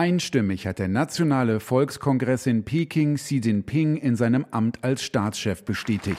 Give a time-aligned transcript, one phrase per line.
[0.00, 6.18] Einstimmig hat der Nationale Volkskongress in Peking Xi Jinping in seinem Amt als Staatschef bestätigt.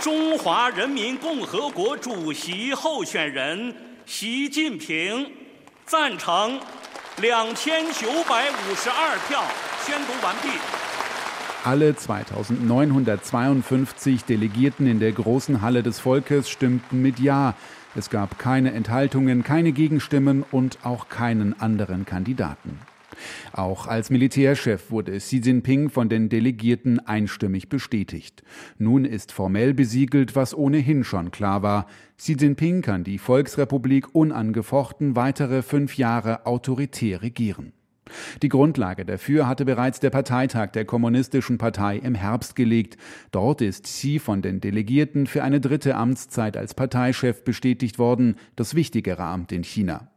[0.00, 3.74] 中华人民共和国主席候选人
[4.06, 5.30] 习近平
[5.84, 6.58] 赞成
[7.20, 9.42] 两千九百五十二票，
[9.84, 10.48] 宣读完毕。
[11.62, 17.54] Alle 2952 Delegierten in der großen Halle des Volkes stimmten mit Ja.
[17.94, 22.78] Es gab keine Enthaltungen, keine Gegenstimmen und auch keinen anderen Kandidaten.
[23.51, 28.43] Auch als Militärchef wurde Xi Jinping von den Delegierten einstimmig bestätigt.
[28.77, 31.87] Nun ist formell besiegelt, was ohnehin schon klar war.
[32.17, 37.73] Xi Jinping kann die Volksrepublik unangefochten weitere fünf Jahre autoritär regieren.
[38.41, 42.97] Die Grundlage dafür hatte bereits der Parteitag der Kommunistischen Partei im Herbst gelegt.
[43.31, 48.75] Dort ist Xi von den Delegierten für eine dritte Amtszeit als Parteichef bestätigt worden, das
[48.75, 50.09] wichtigere Amt in China.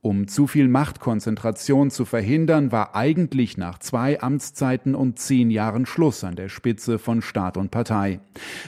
[0.00, 6.24] Um zu viel Machtkonzentration zu verhindern, war eigentlich nach zwei Amtszeiten und zehn Jahren Schluss
[6.24, 8.20] an der Spitze von Staat und Partei.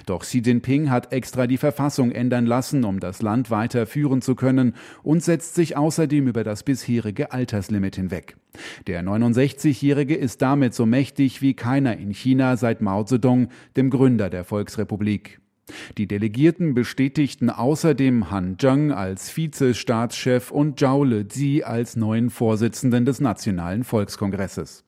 [0.06, 4.34] Doch Xi Jinping hat extra die Verfassung ändern lassen, um das Land weiter führen zu
[4.34, 8.36] können und setzt sich außerdem über das bisherige Alterslimit hinweg.
[8.86, 14.30] Der 69-Jährige ist damit so mächtig wie keiner in China seit Mao Zedong, dem Gründer
[14.30, 15.40] der Volksrepublik.
[15.96, 23.20] Die Delegierten bestätigten außerdem Han Zheng als Vizestaatschef und Zhao Lezi als neuen Vorsitzenden des
[23.20, 24.84] Nationalen Volkskongresses.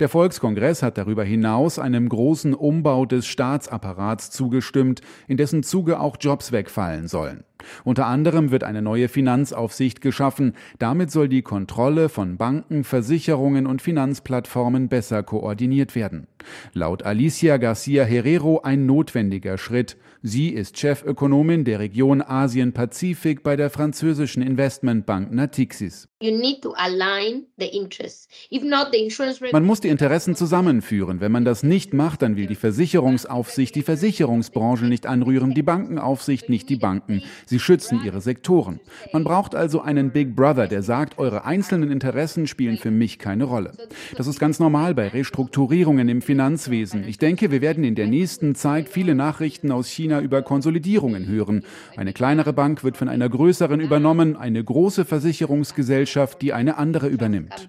[0.00, 6.16] Der Volkskongress hat darüber hinaus einem großen Umbau des Staatsapparats zugestimmt, in dessen Zuge auch
[6.20, 7.44] Jobs wegfallen sollen.
[7.84, 10.54] Unter anderem wird eine neue Finanzaufsicht geschaffen.
[10.78, 16.26] Damit soll die Kontrolle von Banken, Versicherungen und Finanzplattformen besser koordiniert werden.
[16.72, 19.96] Laut Alicia Garcia Herrero ein notwendiger Schritt.
[20.22, 26.08] Sie ist Chefökonomin der Region Asien-Pazifik bei der französischen Investmentbank Natixis.
[29.52, 31.20] Man muss die Interessen zusammenführen.
[31.20, 36.48] Wenn man das nicht macht, dann will die Versicherungsaufsicht die Versicherungsbranche nicht anrühren, die Bankenaufsicht
[36.48, 37.22] nicht die Banken.
[37.52, 38.80] Sie schützen ihre Sektoren.
[39.12, 43.44] Man braucht also einen Big Brother, der sagt, eure einzelnen Interessen spielen für mich keine
[43.44, 43.72] Rolle.
[44.16, 47.06] Das ist ganz normal bei Restrukturierungen im Finanzwesen.
[47.06, 51.66] Ich denke, wir werden in der nächsten Zeit viele Nachrichten aus China über Konsolidierungen hören.
[51.94, 57.68] Eine kleinere Bank wird von einer größeren übernommen, eine große Versicherungsgesellschaft, die eine andere übernimmt.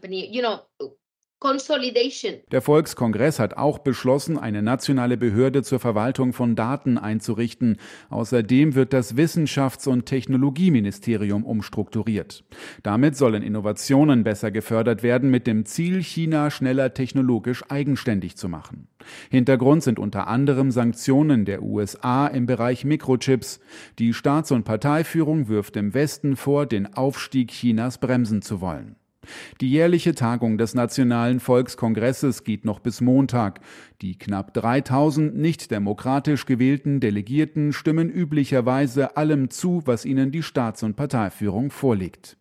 [2.52, 7.78] Der Volkskongress hat auch beschlossen, eine nationale Behörde zur Verwaltung von Daten einzurichten.
[8.10, 12.44] Außerdem wird das Wissenschafts- und Technologieministerium umstrukturiert.
[12.82, 18.88] Damit sollen Innovationen besser gefördert werden, mit dem Ziel, China schneller technologisch eigenständig zu machen.
[19.30, 23.60] Hintergrund sind unter anderem Sanktionen der USA im Bereich Mikrochips.
[24.00, 28.96] Die Staats- und Parteiführung wirft dem Westen vor, den Aufstieg Chinas bremsen zu wollen.
[29.62, 33.62] Die jährliche Tagung des Nationalen Volkskongresses geht noch bis Montag.
[34.02, 40.84] Die knapp 3000 nicht demokratisch gewählten Delegierten stimmen üblicherweise allem zu, was ihnen die Staats-
[40.84, 42.38] und Parteiführung vorlegt.